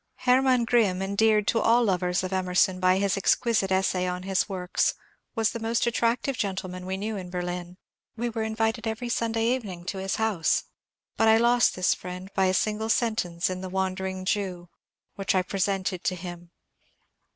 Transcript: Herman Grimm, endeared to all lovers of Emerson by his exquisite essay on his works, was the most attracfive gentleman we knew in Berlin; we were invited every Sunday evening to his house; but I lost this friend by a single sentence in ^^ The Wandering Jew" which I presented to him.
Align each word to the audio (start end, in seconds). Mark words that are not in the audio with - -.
Herman 0.21 0.65
Grimm, 0.65 0.99
endeared 1.03 1.45
to 1.49 1.59
all 1.59 1.83
lovers 1.83 2.23
of 2.23 2.33
Emerson 2.33 2.79
by 2.79 2.97
his 2.97 3.15
exquisite 3.17 3.71
essay 3.71 4.07
on 4.07 4.23
his 4.23 4.49
works, 4.49 4.95
was 5.35 5.51
the 5.51 5.59
most 5.59 5.83
attracfive 5.85 6.37
gentleman 6.39 6.87
we 6.87 6.97
knew 6.97 7.17
in 7.17 7.29
Berlin; 7.29 7.77
we 8.17 8.27
were 8.27 8.41
invited 8.41 8.87
every 8.87 9.09
Sunday 9.09 9.45
evening 9.53 9.85
to 9.85 9.99
his 9.99 10.15
house; 10.15 10.63
but 11.17 11.27
I 11.27 11.37
lost 11.37 11.75
this 11.75 11.93
friend 11.93 12.31
by 12.33 12.45
a 12.47 12.53
single 12.55 12.89
sentence 12.89 13.47
in 13.47 13.59
^^ 13.59 13.61
The 13.61 13.69
Wandering 13.69 14.25
Jew" 14.25 14.69
which 15.17 15.35
I 15.35 15.43
presented 15.43 16.03
to 16.05 16.15
him. 16.15 16.49